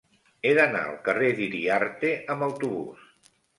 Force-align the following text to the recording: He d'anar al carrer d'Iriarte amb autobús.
He 0.45 0.53
d'anar 0.59 0.81
al 0.85 0.97
carrer 1.09 1.29
d'Iriarte 1.41 2.17
amb 2.37 2.49
autobús. 2.51 3.09